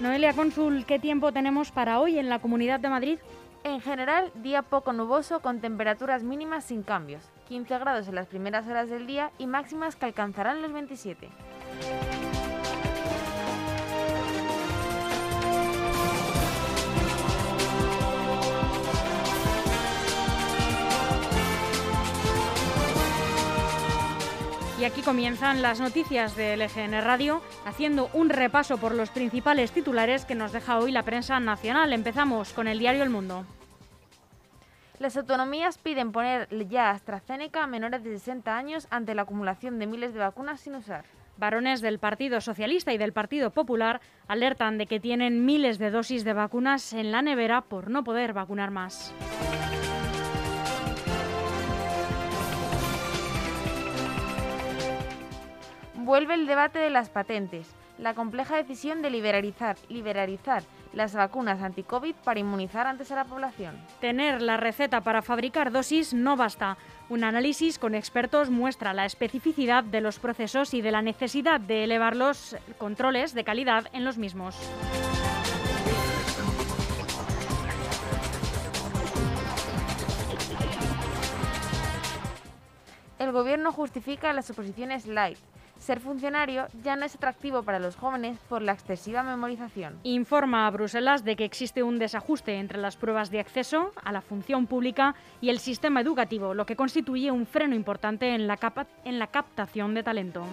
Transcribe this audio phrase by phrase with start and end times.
[0.00, 3.18] Noelia Cónsul, ¿qué tiempo tenemos para hoy en la Comunidad de Madrid?
[3.64, 8.68] En general, día poco nuboso con temperaturas mínimas sin cambios, 15 grados en las primeras
[8.68, 11.28] horas del día y máximas que alcanzarán los 27.
[24.78, 30.24] Y aquí comienzan las noticias de LGN Radio, haciendo un repaso por los principales titulares
[30.24, 31.92] que nos deja hoy la prensa nacional.
[31.92, 33.44] Empezamos con el diario El Mundo.
[35.00, 39.88] Las autonomías piden poner ya AstraZeneca a menores de 60 años ante la acumulación de
[39.88, 41.04] miles de vacunas sin usar.
[41.38, 46.22] Varones del Partido Socialista y del Partido Popular alertan de que tienen miles de dosis
[46.22, 49.12] de vacunas en la nevera por no poder vacunar más.
[56.08, 57.66] Vuelve el debate de las patentes,
[57.98, 60.62] la compleja decisión de liberalizar, liberalizar
[60.94, 63.76] las vacunas anti-COVID para inmunizar antes a la población.
[64.00, 66.78] Tener la receta para fabricar dosis no basta.
[67.10, 71.84] Un análisis con expertos muestra la especificidad de los procesos y de la necesidad de
[71.84, 74.56] elevar los controles de calidad en los mismos.
[83.18, 85.36] El gobierno justifica las oposiciones light
[85.88, 89.98] ser funcionario ya no es atractivo para los jóvenes por la excesiva memorización.
[90.02, 94.20] Informa a Bruselas de que existe un desajuste entre las pruebas de acceso a la
[94.20, 98.58] función pública y el sistema educativo, lo que constituye un freno importante en la,
[99.06, 100.44] en la captación de talento.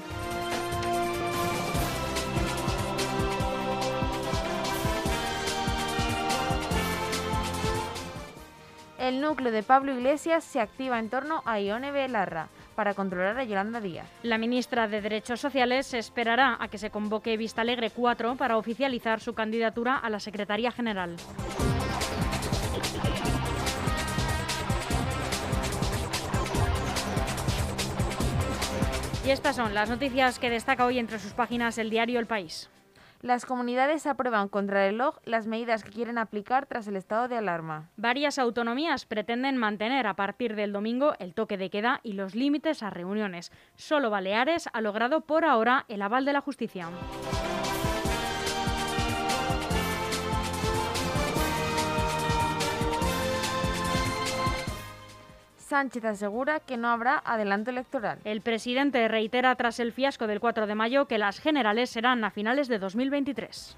[8.98, 13.44] El núcleo de Pablo Iglesias se activa en torno a Ione Belarra para controlar a
[13.44, 14.08] Yolanda Díaz.
[14.24, 19.20] La ministra de Derechos Sociales esperará a que se convoque Vista Alegre 4 para oficializar
[19.20, 21.16] su candidatura a la Secretaría General.
[29.26, 32.70] Y estas son las noticias que destaca hoy entre sus páginas el diario El País.
[33.26, 37.36] Las comunidades aprueban contra el reloj las medidas que quieren aplicar tras el estado de
[37.36, 37.90] alarma.
[37.98, 42.84] Varias autonomías pretenden mantener a partir del domingo el toque de queda y los límites
[42.84, 43.52] a reuniones.
[43.78, 46.88] Solo Baleares ha logrado por ahora el aval de la justicia.
[55.76, 58.20] Sánchez asegura que no habrá adelanto electoral.
[58.24, 62.32] El presidente reitera tras el fiasco del 4 de mayo que las generales serán a
[62.32, 63.76] finales de 2023.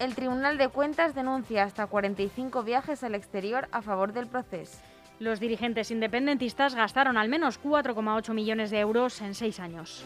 [0.00, 4.78] El Tribunal de Cuentas denuncia hasta 45 viajes al exterior a favor del proceso.
[5.20, 10.04] Los dirigentes independentistas gastaron al menos 4,8 millones de euros en seis años.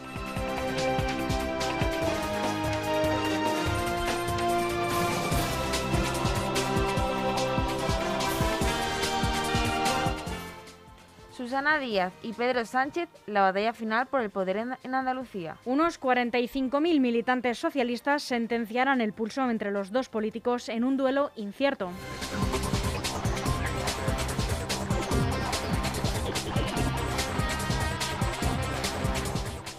[11.43, 15.57] Susana Díaz y Pedro Sánchez la batalla final por el poder en, Andalucía.
[15.65, 21.91] Unos 45.000 militantes socialistas sentenciarán el pulso entre los dos políticos en un duelo incierto.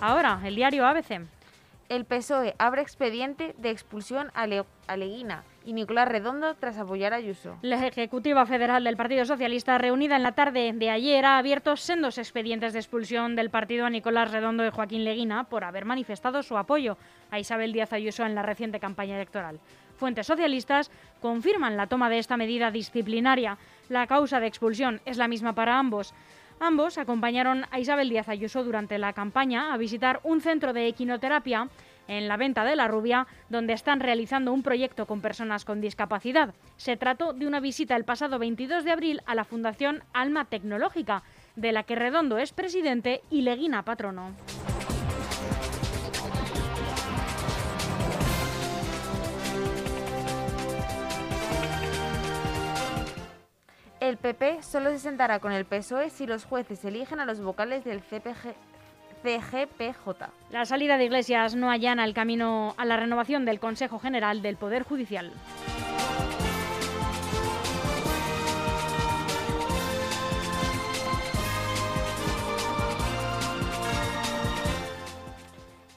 [0.03, 1.23] Ahora, el diario ABC.
[1.89, 7.57] El PSOE abre expediente de expulsión a, Leguina y Nicolás Redondo tras apoyar a Ayuso.
[7.63, 12.19] La Ejecutiva Federal del Partido Socialista, reunida en la tarde de ayer, ha abierto sendos
[12.19, 16.57] expedientes de expulsión del partido a Nicolás Redondo y Joaquín Leguina por haber manifestado su
[16.57, 16.97] apoyo
[17.31, 19.59] a Isabel Díaz Ayuso en la reciente campaña electoral.
[19.97, 23.59] Fuentes socialistas confirman la toma de esta medida disciplinaria.
[23.89, 26.13] La causa de expulsión es la misma para ambos.
[26.61, 31.69] Ambos acompañaron a Isabel Díaz Ayuso durante la campaña a visitar un centro de equinoterapia
[32.09, 36.55] en la venta de la rubia, donde están realizando un proyecto con personas con discapacidad.
[36.77, 41.23] Se trató de una visita el pasado 22 de abril a la Fundación Alma Tecnológica,
[41.57, 44.33] de la que Redondo es presidente y Leguina patrono.
[54.01, 57.85] El PP solo se sentará con el PSOE si los jueces eligen a los vocales
[57.85, 58.55] del CPG,
[59.25, 60.27] CGPJ.
[60.51, 64.57] La salida de Iglesias no allana el camino a la renovación del Consejo General del
[64.57, 65.33] Poder Judicial.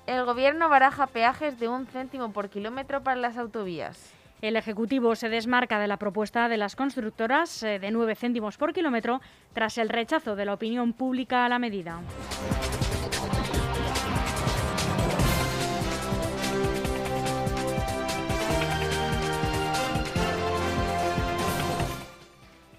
[0.06, 4.13] El gobierno baraja peajes de un céntimo por kilómetro para las autovías.
[4.41, 8.71] El Ejecutivo se desmarca de la propuesta de las constructoras eh, de 9 céntimos por
[8.71, 9.19] kilómetro
[9.51, 12.00] tras el rechazo de la opinión pública a la medida.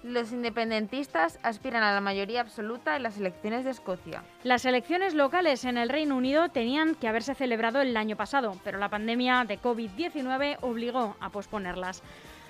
[0.09, 4.23] Los independentistas aspiran a la mayoría absoluta en las elecciones de Escocia.
[4.43, 8.79] Las elecciones locales en el Reino Unido tenían que haberse celebrado el año pasado, pero
[8.79, 12.01] la pandemia de COVID-19 obligó a posponerlas.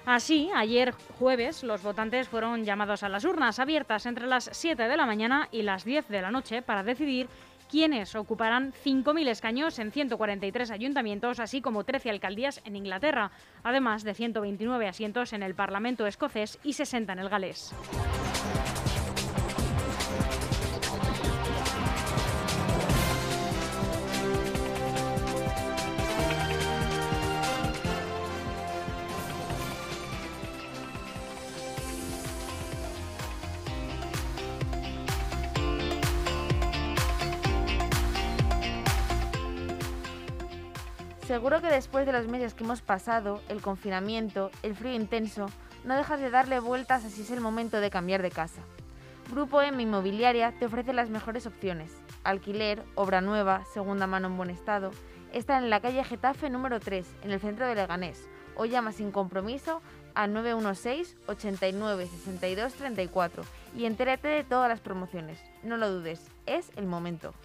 [0.06, 4.95] Así, ayer jueves, los votantes fueron llamados a las urnas abiertas entre las 7 de
[4.95, 7.27] la mañana y las 10 de la noche para decidir
[7.69, 13.31] quienes ocuparán 5.000 escaños en 143 ayuntamientos, así como 13 alcaldías en Inglaterra,
[13.63, 17.74] además de 129 asientos en el Parlamento escocés y 60 en el galés.
[41.30, 45.46] Seguro que después de los meses que hemos pasado, el confinamiento, el frío intenso,
[45.84, 48.64] no dejas de darle vueltas así es el momento de cambiar de casa.
[49.30, 51.92] Grupo M Inmobiliaria te ofrece las mejores opciones.
[52.24, 54.90] Alquiler, obra nueva, segunda mano en buen estado.
[55.31, 58.28] Está en la calle Getafe número 3, en el centro de Leganés.
[58.56, 59.84] O llama sin compromiso
[60.16, 63.44] a 916 89 62 34
[63.78, 65.40] y entérate de todas las promociones.
[65.62, 67.36] No lo dudes, es el momento.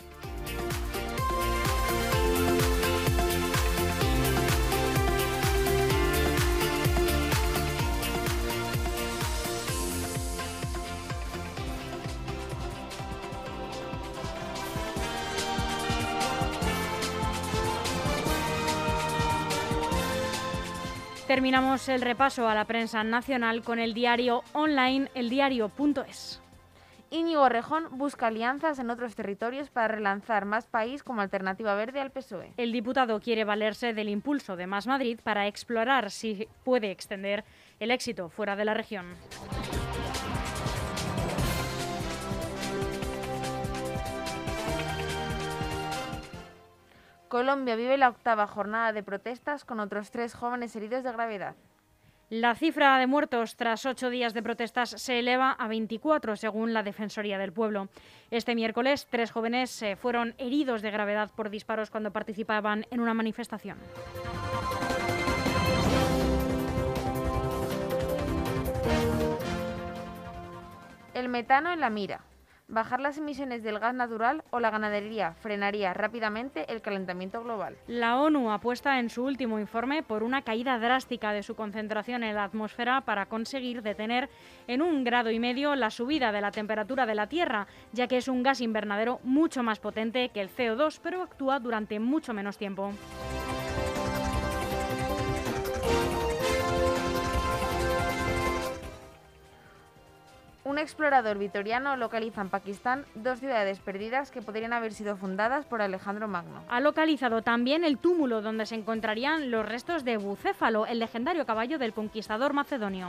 [21.27, 26.43] Terminamos el repaso a la prensa nacional con el diario online eldiario.es.
[27.11, 32.11] Íñigo Rejón busca alianzas en otros territorios para relanzar Más País como alternativa verde al
[32.11, 32.53] PSOE.
[32.59, 37.45] El diputado quiere valerse del impulso de Más Madrid para explorar si puede extender
[37.81, 39.07] el éxito fuera de la región.
[47.35, 51.57] Colombia vive la octava jornada de protestas con otros tres jóvenes heridos de gravedad.
[52.31, 56.85] La cifra de muertos tras ocho días de protestas se eleva a 24, según la
[56.85, 57.89] Defensoría del Pueblo.
[58.31, 63.15] Este miércoles, tres jóvenes eh, fueron heridos de gravedad por disparos cuando participaban en una
[63.15, 63.79] manifestación.
[71.15, 72.21] El metano en la mira.
[72.67, 77.77] Bajar las emisiones del gas natural o la ganadería frenaría rápidamente el calentamiento global.
[77.87, 82.35] La ONU apuesta en su último informe por una caída drástica de su concentración en
[82.35, 84.31] la atmósfera para conseguir detener
[84.67, 88.17] en un grado y medio la subida de la temperatura de la Tierra, ya que
[88.17, 92.57] es un gas invernadero mucho más potente que el CO2, pero actúa durante mucho menos
[92.57, 92.95] tiempo.
[100.75, 105.81] Un explorador vitoriano localiza en Pakistán dos ciudades perdidas que podrían haber sido fundadas por
[105.81, 106.65] Alejandro Magno.
[106.69, 111.79] Ha localizado también el túmulo donde se encontrarían los restos de Bucéfalo, el legendario caballo
[111.79, 113.07] del conquistador macedonio.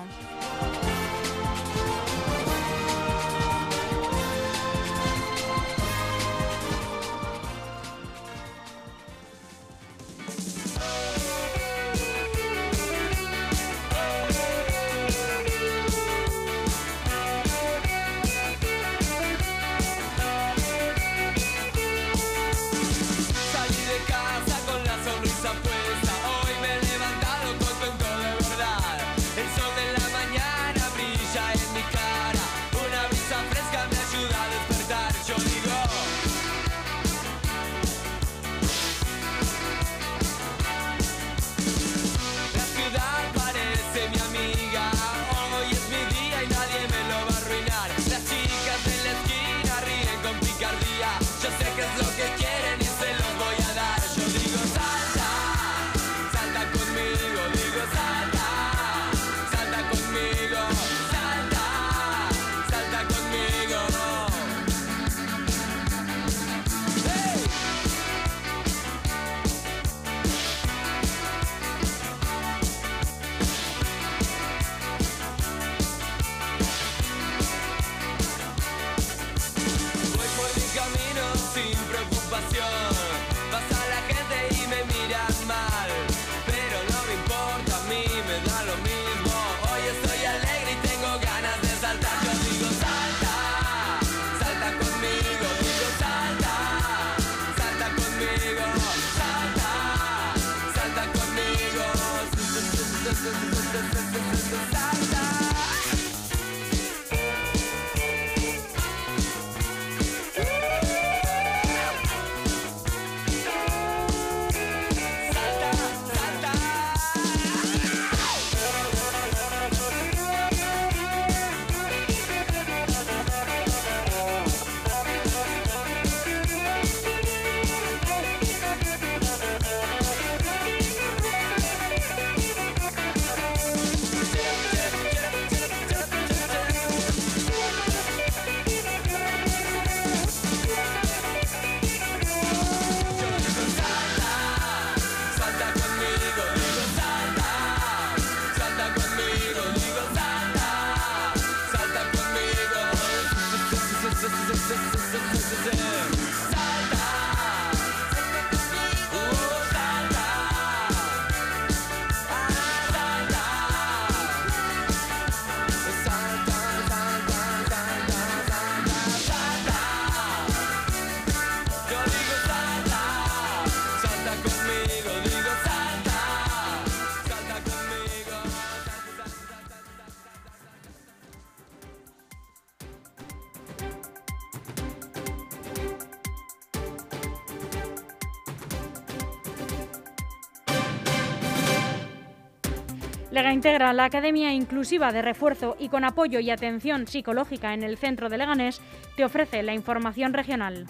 [193.35, 197.97] Lega integra la Academia Inclusiva de Refuerzo y con apoyo y atención psicológica en el
[197.97, 198.81] centro de Leganés
[199.17, 200.85] te ofrece la información regional.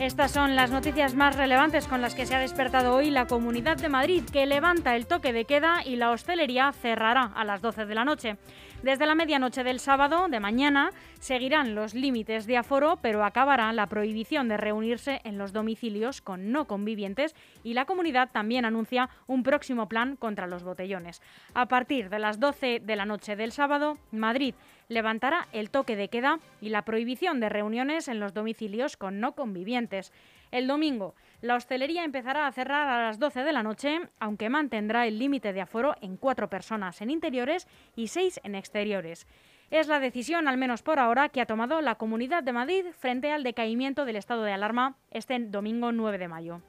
[0.00, 3.76] Estas son las noticias más relevantes con las que se ha despertado hoy la Comunidad
[3.76, 7.86] de Madrid, que levanta el toque de queda y la hostelería cerrará a las 12
[7.86, 8.36] de la noche.
[8.82, 13.86] Desde la medianoche del sábado de mañana seguirán los límites de aforo, pero acabará la
[13.86, 19.44] prohibición de reunirse en los domicilios con no convivientes y la comunidad también anuncia un
[19.44, 21.22] próximo plan contra los botellones.
[21.54, 24.56] A partir de las 12 de la noche del sábado, Madrid
[24.88, 29.36] levantará el toque de queda y la prohibición de reuniones en los domicilios con no
[29.36, 30.12] convivientes.
[30.50, 35.06] El domingo, la hostelería empezará a cerrar a las 12 de la noche, aunque mantendrá
[35.08, 39.26] el límite de aforo en cuatro personas en interiores y seis en exteriores.
[39.70, 43.32] Es la decisión, al menos por ahora, que ha tomado la Comunidad de Madrid frente
[43.32, 46.62] al decaimiento del estado de alarma este domingo 9 de mayo.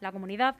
[0.00, 0.54] La comunidad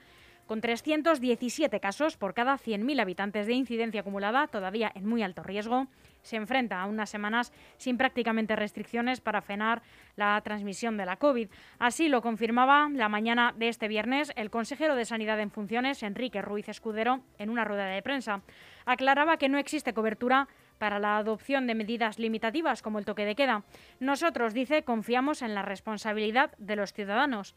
[0.46, 5.86] con 317 casos por cada 100.000 habitantes de incidencia acumulada, todavía en muy alto riesgo,
[6.22, 9.82] se enfrenta a unas semanas sin prácticamente restricciones para frenar
[10.16, 11.48] la transmisión de la COVID.
[11.78, 16.42] Así lo confirmaba la mañana de este viernes el consejero de Sanidad en funciones, Enrique
[16.42, 18.42] Ruiz Escudero, en una rueda de prensa.
[18.86, 23.34] Aclaraba que no existe cobertura para la adopción de medidas limitativas como el toque de
[23.34, 23.64] queda.
[24.00, 27.54] Nosotros, dice, confiamos en la responsabilidad de los ciudadanos.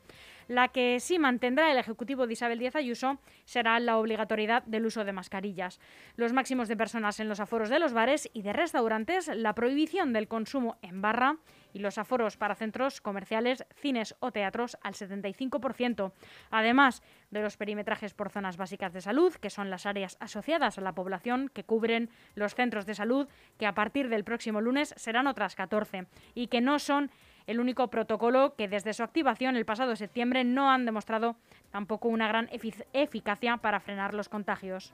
[0.48, 5.04] La que sí mantendrá el Ejecutivo de Isabel Díaz Ayuso será la obligatoriedad del uso
[5.04, 5.80] de mascarillas,
[6.16, 10.14] los máximos de personas en los aforos de los bares y de restaurantes, la prohibición
[10.14, 11.38] del consumo en barra
[11.78, 16.12] y los aforos para centros comerciales, cines o teatros al 75%,
[16.50, 20.82] además de los perimetrajes por zonas básicas de salud, que son las áreas asociadas a
[20.82, 23.28] la población que cubren los centros de salud,
[23.60, 27.12] que a partir del próximo lunes serán otras 14 y que no son
[27.46, 31.38] el único protocolo que desde su activación el pasado septiembre no han demostrado
[31.70, 32.50] tampoco una gran
[32.94, 34.94] eficacia para frenar los contagios.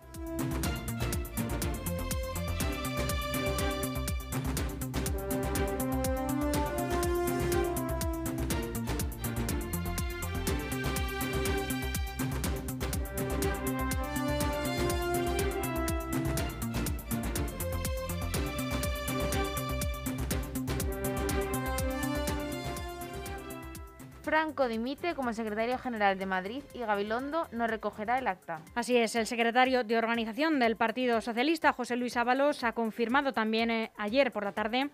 [24.34, 28.62] Franco dimite como secretario general de Madrid y Gabilondo no recogerá el acta.
[28.74, 33.70] Así es, el secretario de organización del Partido Socialista, José Luis Ábalos, ha confirmado también
[33.70, 34.90] eh, ayer por la tarde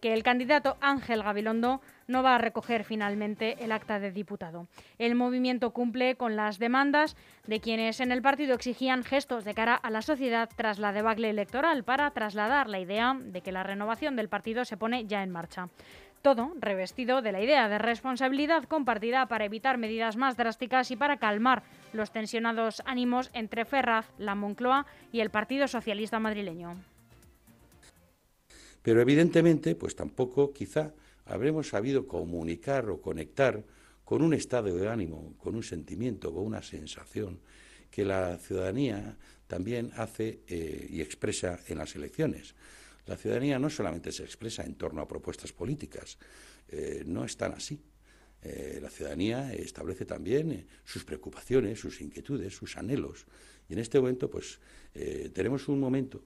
[0.00, 4.68] que el candidato Ángel Gabilondo no va a recoger finalmente el acta de diputado.
[4.98, 9.74] El movimiento cumple con las demandas de quienes en el partido exigían gestos de cara
[9.74, 14.14] a la sociedad tras la debacle electoral para trasladar la idea de que la renovación
[14.14, 15.68] del partido se pone ya en marcha.
[16.24, 21.18] Todo revestido de la idea de responsabilidad compartida para evitar medidas más drásticas y para
[21.18, 26.82] calmar los tensionados ánimos entre Ferraz, la Moncloa y el Partido Socialista madrileño.
[28.80, 30.94] Pero evidentemente, pues tampoco quizá
[31.26, 33.62] habremos sabido comunicar o conectar
[34.02, 37.38] con un estado de ánimo, con un sentimiento, con una sensación
[37.90, 42.54] que la ciudadanía también hace eh, y expresa en las elecciones.
[43.06, 46.18] La ciudadanía no solamente se expresa en torno a propuestas políticas,
[46.68, 47.80] eh, no están así.
[48.42, 53.24] eh, la ciudadanía establece también eh, sus preocupaciones, sus inquietudes, sus anhelos.
[53.68, 54.60] Y en este momento, pues,
[55.32, 56.22] tenemos un momento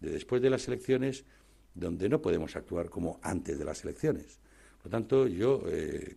[0.00, 1.24] de después de las elecciones
[1.72, 4.40] donde no podemos actuar como antes de las elecciones.
[4.78, 5.62] Por lo tanto, yo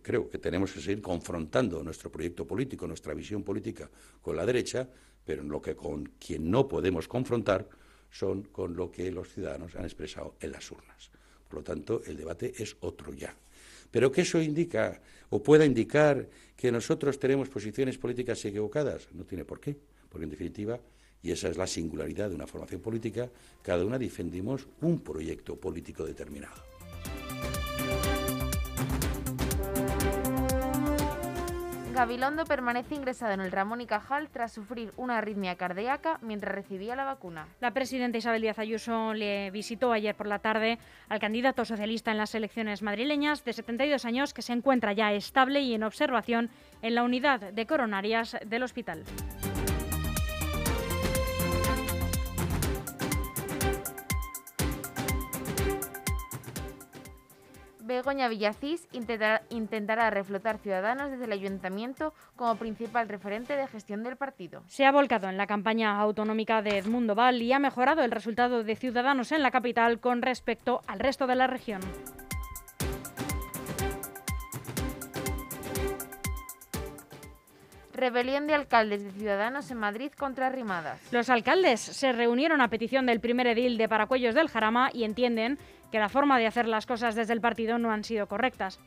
[0.02, 3.88] creo que tenemos que seguir confrontando nuestro proyecto político, nuestra visión política
[4.20, 4.88] con la derecha,
[5.24, 7.68] pero en lo que con quien no podemos confrontar
[8.10, 11.10] son con lo que los ciudadanos han expresado en las urnas.
[11.48, 13.34] Por lo tanto, el debate es otro ya.
[13.90, 15.00] Pero que eso indica
[15.30, 19.76] o pueda indicar que nosotros tenemos posiciones políticas equivocadas, no tiene por qué,
[20.08, 20.78] porque en definitiva,
[21.22, 23.30] y esa es la singularidad de una formación política,
[23.62, 26.79] cada una defendimos un proyecto político determinado.
[32.00, 36.96] Gabilondo permanece ingresado en el Ramón y Cajal tras sufrir una arritmia cardíaca mientras recibía
[36.96, 37.46] la vacuna.
[37.60, 40.78] La presidenta Isabel Díaz Ayuso le visitó ayer por la tarde
[41.10, 45.60] al candidato socialista en las elecciones madrileñas de 72 años que se encuentra ya estable
[45.60, 46.48] y en observación
[46.80, 49.04] en la unidad de coronarias del hospital.
[57.90, 64.62] Begoña Villacís intentará, reflotar Ciudadanos desde el Ayuntamiento como principal referente de gestión del partido.
[64.68, 68.62] Se ha volcado en la campaña autonómica de Edmundo Val y ha mejorado el resultado
[68.62, 71.80] de Ciudadanos en la capital con respecto al resto de la región.
[77.92, 81.00] Rebelión de alcaldes de Ciudadanos en Madrid contra Rimadas.
[81.12, 85.58] Los alcaldes se reunieron a petición del primer edil de Paracuellos del Jarama y entienden
[85.90, 88.80] que la forma de hacer las cosas desde el partido no han sido correctas.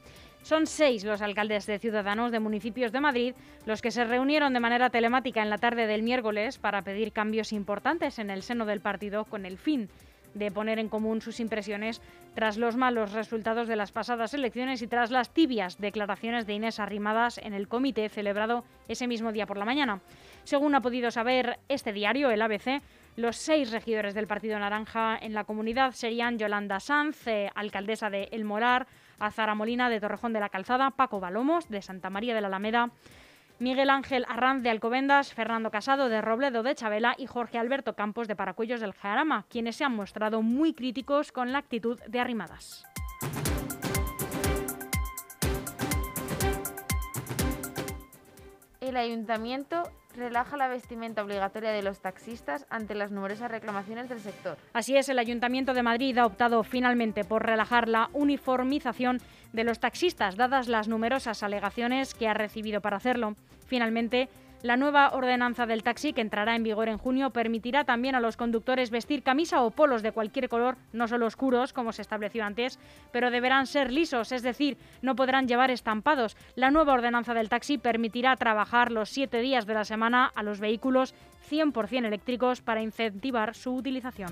[0.43, 3.33] Son seis los alcaldes de Ciudadanos de municipios de Madrid
[3.65, 7.53] los que se reunieron de manera telemática en la tarde del miércoles para pedir cambios
[7.53, 9.89] importantes en el seno del partido con el fin
[10.33, 12.01] de poner en común sus impresiones
[12.35, 16.79] tras los malos resultados de las pasadas elecciones y tras las tibias declaraciones de Inés
[16.79, 20.01] Arrimadas en el comité celebrado ese mismo día por la mañana.
[20.43, 22.81] Según ha podido saber este diario, el ABC,
[23.15, 28.29] los seis regidores del Partido Naranja en la comunidad serían Yolanda Sanz, eh, alcaldesa de
[28.31, 28.87] El Morar,
[29.19, 32.89] Azara Molina de Torrejón de la Calzada, Paco Balomos de Santa María de la Alameda,
[33.59, 38.27] Miguel Ángel Arranz de Alcobendas, Fernando Casado de Robledo de Chabela y Jorge Alberto Campos
[38.27, 42.83] de Paracuellos del Jarama, quienes se han mostrado muy críticos con la actitud de Arrimadas.
[48.81, 49.83] El ayuntamiento
[50.15, 54.57] relaja la vestimenta obligatoria de los taxistas ante las numerosas reclamaciones del sector.
[54.73, 59.19] Así es, el Ayuntamiento de Madrid ha optado finalmente por relajar la uniformización
[59.51, 63.35] de los taxistas, dadas las numerosas alegaciones que ha recibido para hacerlo.
[63.65, 64.29] Finalmente,
[64.63, 68.37] la nueva ordenanza del taxi, que entrará en vigor en junio, permitirá también a los
[68.37, 72.79] conductores vestir camisa o polos de cualquier color, no solo oscuros, como se estableció antes,
[73.11, 76.37] pero deberán ser lisos, es decir, no podrán llevar estampados.
[76.55, 80.61] La nueva ordenanza del taxi permitirá trabajar los siete días de la semana a los
[80.61, 81.13] vehículos
[81.51, 84.31] 100% eléctricos para incentivar su utilización.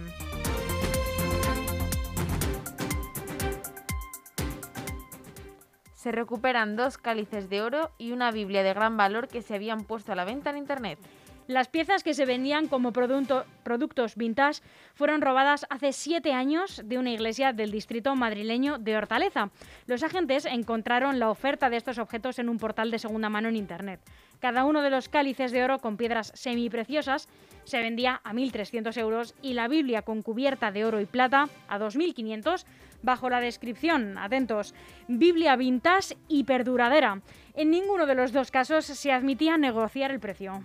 [6.01, 9.83] Se recuperan dos cálices de oro y una Biblia de gran valor que se habían
[9.83, 10.97] puesto a la venta en Internet.
[11.45, 14.63] Las piezas que se vendían como productos vintage
[14.95, 19.51] fueron robadas hace siete años de una iglesia del distrito madrileño de Hortaleza.
[19.85, 23.55] Los agentes encontraron la oferta de estos objetos en un portal de segunda mano en
[23.57, 23.99] Internet.
[24.41, 27.29] Cada uno de los cálices de oro con piedras semipreciosas
[27.63, 31.77] se vendía a 1.300 euros y la Biblia con cubierta de oro y plata a
[31.77, 32.65] 2.500
[33.03, 34.73] bajo la descripción, atentos,
[35.07, 37.21] Biblia vintage y perduradera.
[37.53, 40.63] En ninguno de los dos casos se admitía negociar el precio.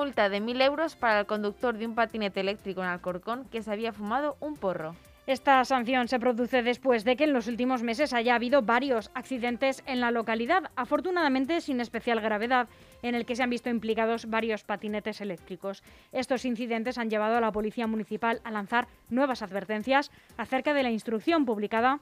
[0.00, 3.70] Multa de 1.000 euros para el conductor de un patinete eléctrico en Alcorcón que se
[3.70, 4.96] había fumado un porro.
[5.26, 9.82] Esta sanción se produce después de que en los últimos meses haya habido varios accidentes
[9.84, 12.66] en la localidad, afortunadamente sin especial gravedad,
[13.02, 15.82] en el que se han visto implicados varios patinetes eléctricos.
[16.12, 20.90] Estos incidentes han llevado a la Policía Municipal a lanzar nuevas advertencias acerca de la
[20.90, 22.00] instrucción publicada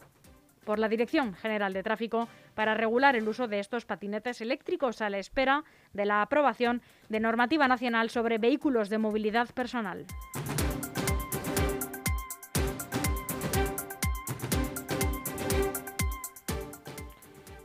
[0.69, 5.09] por la Dirección General de Tráfico para regular el uso de estos patinetes eléctricos a
[5.09, 10.05] la espera de la aprobación de normativa nacional sobre vehículos de movilidad personal.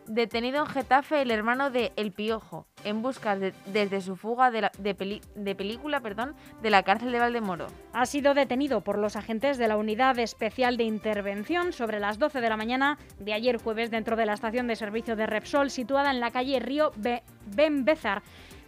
[0.08, 5.56] Detenido en Getafe el hermano de El Piojo, en busca desde su fuga de, de,
[5.56, 7.68] película perdón, de la cárcel de Valdemoro.
[7.94, 12.42] Ha sido detenido por los agentes de la Unidad Especial de Intervención sobre las 12
[12.42, 16.12] de la mañana de ayer jueves dentro de la estación de servicio de Repsol situada
[16.12, 18.22] en la calle Río Ben Bézar,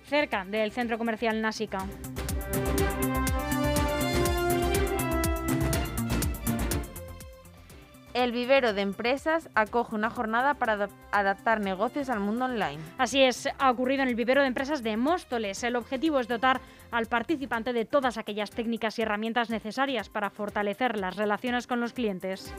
[0.05, 1.85] cerca del centro comercial Násica.
[8.15, 12.81] El vivero de empresas acoge una jornada para adaptar negocios al mundo online.
[12.97, 15.61] Así es, ha ocurrido en el vivero de empresas de Móstoles.
[15.65, 20.97] El objetivo es dotar al participante de todas aquellas técnicas y herramientas necesarias para fortalecer
[20.97, 22.55] las relaciones con los clientes.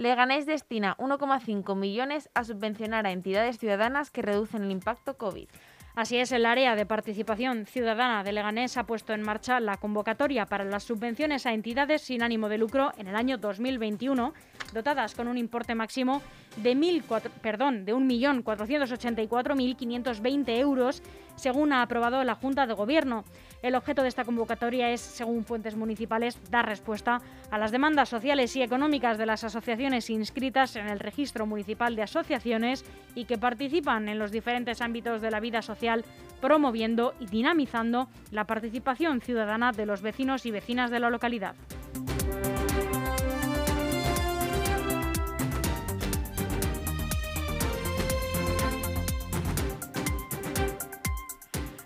[0.00, 5.48] Leganés destina 1,5 millones a subvencionar a entidades ciudadanas que reducen el impacto COVID.
[5.96, 10.46] Así es, el área de participación ciudadana de Leganés ha puesto en marcha la convocatoria
[10.46, 14.32] para las subvenciones a entidades sin ánimo de lucro en el año 2021,
[14.72, 16.22] dotadas con un importe máximo
[16.56, 17.02] de, mil
[17.42, 21.02] perdón, de 1.484.520 euros,
[21.34, 23.24] según ha aprobado la Junta de Gobierno.
[23.62, 28.56] El objeto de esta convocatoria es, según fuentes municipales, dar respuesta a las demandas sociales
[28.56, 34.08] y económicas de las asociaciones inscritas en el Registro Municipal de Asociaciones y que participan
[34.08, 36.04] en los diferentes ámbitos de la vida social
[36.40, 41.54] promoviendo y dinamizando la participación ciudadana de los vecinos y vecinas de la localidad.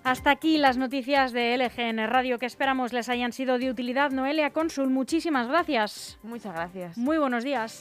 [0.05, 4.11] Hasta aquí las noticias de LGN Radio que esperamos les hayan sido de utilidad.
[4.11, 6.19] Noelia Consul, muchísimas gracias.
[6.23, 6.99] Muchas gracias.
[6.99, 7.73] Muy buenos días.